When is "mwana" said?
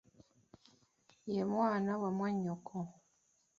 1.51-1.91